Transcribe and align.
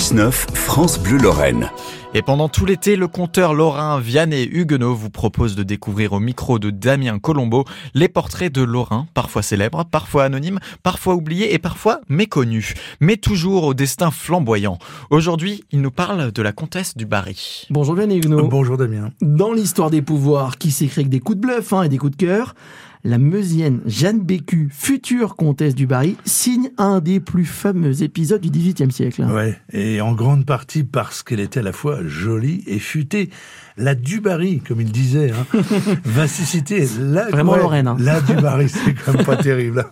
6-9, 0.00 0.32
France 0.54 0.98
Bleu 0.98 1.18
Lorraine. 1.18 1.68
Et 2.14 2.22
pendant 2.22 2.48
tout 2.48 2.64
l'été, 2.64 2.96
le 2.96 3.06
conteur 3.06 3.52
lorrain 3.52 4.00
Vianney 4.00 4.48
Huguenot 4.50 4.94
vous 4.94 5.10
propose 5.10 5.56
de 5.56 5.62
découvrir 5.62 6.14
au 6.14 6.20
micro 6.20 6.58
de 6.58 6.70
Damien 6.70 7.18
Colombo 7.18 7.66
les 7.92 8.08
portraits 8.08 8.50
de 8.50 8.62
Lorrain, 8.62 9.08
parfois 9.12 9.42
célèbres, 9.42 9.84
parfois 9.84 10.24
anonymes, 10.24 10.58
parfois 10.82 11.16
oubliés 11.16 11.52
et 11.52 11.58
parfois 11.58 12.00
méconnus, 12.08 12.72
mais 13.00 13.18
toujours 13.18 13.64
au 13.64 13.74
destin 13.74 14.10
flamboyant. 14.10 14.78
Aujourd'hui, 15.10 15.64
il 15.70 15.82
nous 15.82 15.90
parle 15.90 16.32
de 16.32 16.40
la 16.40 16.52
comtesse 16.52 16.96
du 16.96 17.04
Barry. 17.04 17.66
Bonjour 17.68 17.94
Vianney 17.94 18.16
Huguenot. 18.16 18.48
Bonjour 18.48 18.78
Damien. 18.78 19.10
Dans 19.20 19.52
l'histoire 19.52 19.90
des 19.90 20.00
pouvoirs 20.00 20.56
qui 20.56 20.70
s'écrit 20.70 21.02
avec 21.02 21.10
des 21.10 21.20
coups 21.20 21.36
de 21.36 21.42
bluff 21.42 21.74
hein, 21.74 21.82
et 21.82 21.90
des 21.90 21.98
coups 21.98 22.16
de 22.16 22.24
cœur, 22.24 22.54
la 23.04 23.18
Meusienne 23.18 23.80
Jeanne 23.86 24.20
Bécu, 24.20 24.68
future 24.70 25.36
comtesse 25.36 25.74
du 25.74 25.86
Barry, 25.86 26.16
signe 26.24 26.69
un 26.80 27.00
des 27.00 27.20
plus 27.20 27.44
fameux 27.44 28.02
épisodes 28.02 28.40
du 28.40 28.50
XVIIIe 28.50 28.90
siècle. 28.90 29.22
Ouais, 29.24 29.58
et 29.70 30.00
en 30.00 30.14
grande 30.14 30.46
partie 30.46 30.82
parce 30.82 31.22
qu'elle 31.22 31.40
était 31.40 31.60
à 31.60 31.62
la 31.62 31.72
fois 31.72 31.98
jolie 32.06 32.64
et 32.66 32.78
futée. 32.78 33.28
La 33.76 33.94
Dubarry, 33.94 34.60
comme 34.60 34.80
il 34.80 34.90
disait, 34.90 35.30
hein, 35.30 35.62
va 36.04 36.26
susciter 36.26 36.86
la, 36.98 37.28
Vraiment 37.28 37.56
Lorraine, 37.56 37.86
hein. 37.86 37.96
la 37.98 38.20
Dubarry, 38.20 38.68
c'est 38.70 38.94
quand 38.94 39.12
même 39.12 39.24
pas 39.24 39.36
terrible. 39.36 39.86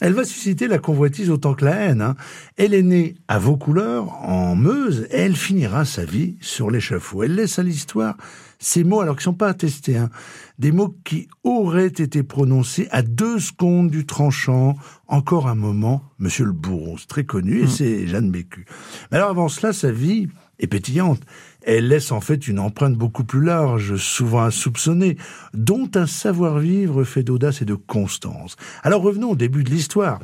Elle 0.00 0.12
va 0.12 0.24
susciter 0.24 0.68
la 0.68 0.78
convoitise 0.78 1.30
autant 1.30 1.54
que 1.54 1.64
la 1.64 1.74
haine. 1.74 2.02
hein. 2.02 2.14
Elle 2.56 2.74
est 2.74 2.82
née 2.82 3.16
à 3.26 3.38
Vaucouleurs, 3.38 4.12
en 4.22 4.54
Meuse, 4.54 5.06
et 5.10 5.18
elle 5.18 5.36
finira 5.36 5.84
sa 5.84 6.04
vie 6.04 6.36
sur 6.40 6.70
l'échafaud. 6.70 7.24
Elle 7.24 7.34
laisse 7.34 7.58
à 7.58 7.62
l'histoire 7.62 8.16
ces 8.60 8.82
mots, 8.82 9.00
alors 9.00 9.14
qu'ils 9.14 9.22
sont 9.24 9.34
pas 9.34 9.48
attestés, 9.48 9.96
hein, 9.96 10.10
des 10.58 10.72
mots 10.72 10.96
qui 11.04 11.28
auraient 11.44 11.86
été 11.86 12.24
prononcés 12.24 12.88
à 12.90 13.02
deux 13.02 13.38
secondes 13.38 13.88
du 13.90 14.04
tranchant, 14.04 14.74
encore 15.06 15.46
un 15.46 15.54
moment, 15.54 16.02
Monsieur 16.18 16.44
le 16.44 16.52
Bourreau, 16.52 16.96
c'est 16.98 17.06
très 17.06 17.24
connu, 17.24 17.60
et 17.62 17.66
c'est 17.68 18.06
Jeanne 18.08 18.30
Bécu. 18.32 18.66
Mais 19.10 19.18
alors 19.18 19.30
avant 19.30 19.48
cela, 19.48 19.72
sa 19.72 19.92
vie 19.92 20.28
est 20.58 20.66
pétillante. 20.66 21.20
Elle 21.62 21.88
laisse 21.88 22.12
en 22.12 22.20
fait 22.20 22.48
une 22.48 22.58
empreinte 22.58 22.94
beaucoup 22.94 23.24
plus 23.24 23.44
large, 23.44 23.96
souvent 23.96 24.42
insoupçonnée, 24.42 25.16
dont 25.54 25.90
un 25.94 26.06
savoir-vivre 26.06 27.04
fait 27.04 27.22
d'audace 27.22 27.62
et 27.62 27.66
de 27.66 27.74
constance. 27.74 28.56
Alors 28.82 29.02
revenons 29.02 29.30
au 29.30 29.36
début 29.36 29.64
de 29.64 29.70
l'histoire. 29.70 30.20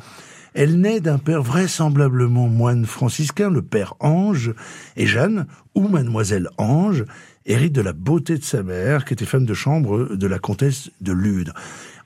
Elle 0.53 0.79
naît 0.79 1.01
d'un 1.01 1.17
père 1.17 1.43
vraisemblablement 1.43 2.47
moine 2.47 2.85
franciscain, 2.85 3.49
le 3.49 3.61
père 3.61 3.95
Ange, 3.99 4.53
et 4.95 5.05
Jeanne, 5.05 5.47
ou 5.75 5.89
mademoiselle 5.89 6.49
Ange, 6.57 7.03
hérite 7.45 7.73
de 7.73 7.81
la 7.81 7.91
beauté 7.91 8.37
de 8.37 8.43
sa 8.43 8.63
mère, 8.63 9.03
qui 9.03 9.13
était 9.13 9.25
femme 9.25 9.45
de 9.45 9.53
chambre 9.53 10.15
de 10.15 10.27
la 10.27 10.39
comtesse 10.39 10.91
de 11.01 11.11
Lude. 11.11 11.51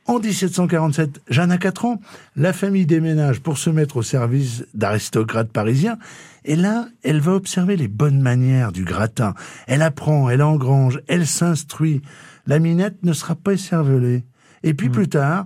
En 0.09 0.17
1747, 0.17 1.21
Jeanne 1.29 1.51
a 1.51 1.59
4 1.59 1.85
ans, 1.85 2.01
la 2.35 2.51
famille 2.51 2.87
déménage 2.87 3.41
pour 3.41 3.59
se 3.59 3.69
mettre 3.69 3.97
au 3.97 4.01
service 4.01 4.65
d'aristocrates 4.73 5.51
parisiens, 5.51 5.99
et 6.45 6.55
là, 6.55 6.87
elle 7.03 7.19
va 7.19 7.33
observer 7.33 7.77
les 7.77 7.87
bonnes 7.87 8.19
manières 8.19 8.71
du 8.71 8.85
gratin. 8.85 9.35
Elle 9.67 9.83
apprend, 9.83 10.27
elle 10.31 10.41
engrange, 10.41 10.99
elle 11.07 11.27
s'instruit. 11.27 12.01
La 12.47 12.57
minette 12.57 13.03
ne 13.03 13.13
sera 13.13 13.35
pas 13.35 13.53
écervelée. 13.53 14.23
Et 14.63 14.73
puis 14.73 14.89
plus 14.89 15.09
tard, 15.09 15.45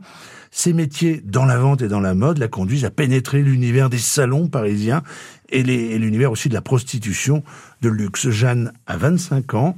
ses 0.49 0.71
métiers 0.71 1.21
dans 1.25 1.43
la 1.43 1.57
vente 1.57 1.81
et 1.81 1.89
dans 1.89 1.99
la 1.99 2.13
mode 2.13 2.37
la 2.37 2.47
conduisent 2.47 2.85
à 2.85 2.89
pénétrer 2.89 3.41
l'univers 3.41 3.89
des 3.89 3.97
salons 3.97 4.47
parisiens 4.47 5.03
et 5.49 5.61
l'univers 5.61 6.31
aussi 6.31 6.47
de 6.47 6.53
la 6.53 6.61
prostitution 6.61 7.43
de 7.81 7.89
luxe. 7.89 8.29
Jeanne 8.29 8.71
a 8.87 8.95
25 8.95 9.55
ans 9.55 9.75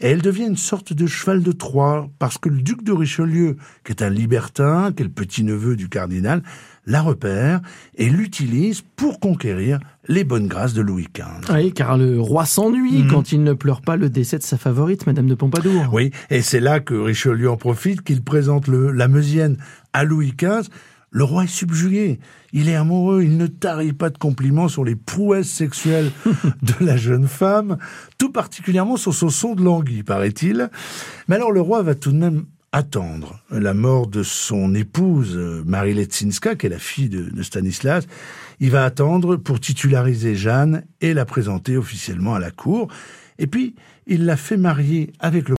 et 0.00 0.08
elle 0.08 0.22
devient 0.22 0.46
une 0.46 0.56
sorte 0.56 0.92
de 0.92 1.06
cheval 1.06 1.42
de 1.42 1.52
Troie 1.52 2.08
parce 2.18 2.38
que 2.38 2.48
le 2.48 2.62
duc 2.62 2.82
de 2.84 2.92
Richelieu, 2.92 3.56
qui 3.84 3.92
est 3.92 4.02
un 4.02 4.10
libertin, 4.10 4.92
qui 4.92 5.02
est 5.02 5.06
le 5.06 5.12
petit-neveu 5.12 5.76
du 5.76 5.88
cardinal, 5.88 6.42
la 6.86 7.02
repère 7.02 7.60
et 7.96 8.08
l'utilise 8.08 8.82
pour 8.96 9.20
conquérir 9.20 9.78
les 10.08 10.24
bonnes 10.24 10.46
grâces 10.46 10.72
de 10.72 10.80
Louis 10.80 11.06
XV. 11.12 11.52
Oui, 11.52 11.72
car 11.72 11.98
le 11.98 12.20
roi 12.20 12.46
s'ennuie 12.46 13.06
quand 13.08 13.30
il 13.32 13.42
ne 13.42 13.52
pleure 13.52 13.82
pas 13.82 13.96
le 13.96 14.08
décès 14.08 14.38
de 14.38 14.42
sa 14.42 14.56
favorite, 14.56 15.06
Madame 15.06 15.26
de 15.26 15.34
Pompadour. 15.34 15.88
Oui, 15.92 16.10
et 16.30 16.40
c'est 16.40 16.60
là 16.60 16.80
que 16.80 16.94
Richelieu 16.94 17.50
en 17.50 17.56
profite, 17.56 18.02
qu'il 18.02 18.22
présente 18.22 18.68
le, 18.68 18.90
la 18.90 19.08
Meusienne 19.08 19.58
à 19.92 20.04
Louis 20.04 20.32
XV. 20.36 20.68
Le 21.10 21.24
roi 21.24 21.44
est 21.44 21.46
subjugué, 21.46 22.20
il 22.52 22.68
est 22.68 22.74
amoureux, 22.74 23.22
il 23.22 23.38
ne 23.38 23.46
tarit 23.46 23.94
pas 23.94 24.10
de 24.10 24.18
compliments 24.18 24.68
sur 24.68 24.84
les 24.84 24.94
prouesses 24.94 25.48
sexuelles 25.48 26.10
de 26.62 26.84
la 26.84 26.96
jeune 26.96 27.26
femme, 27.26 27.78
tout 28.18 28.30
particulièrement 28.30 28.96
sur 28.96 29.14
son 29.14 29.30
son 29.30 29.54
de 29.54 29.62
languille, 29.62 30.02
paraît-il. 30.02 30.68
Mais 31.26 31.36
alors 31.36 31.52
le 31.52 31.62
roi 31.62 31.82
va 31.82 31.94
tout 31.94 32.12
de 32.12 32.18
même 32.18 32.44
attendre 32.72 33.40
la 33.50 33.72
mort 33.72 34.06
de 34.06 34.22
son 34.22 34.74
épouse, 34.74 35.36
Marie 35.64 35.94
Letzinska, 35.94 36.54
qui 36.56 36.66
est 36.66 36.70
la 36.70 36.78
fille 36.78 37.08
de, 37.08 37.22
de 37.22 37.42
Stanislas. 37.42 38.06
Il 38.60 38.70
va 38.70 38.84
attendre 38.84 39.36
pour 39.36 39.60
titulariser 39.60 40.34
Jeanne 40.34 40.84
et 41.00 41.14
la 41.14 41.24
présenter 41.24 41.78
officiellement 41.78 42.34
à 42.34 42.38
la 42.38 42.50
cour. 42.50 42.88
Et 43.38 43.46
puis, 43.46 43.76
il 44.06 44.24
la 44.24 44.36
fait 44.36 44.56
marier 44.56 45.12
avec 45.20 45.42
le 45.42 45.46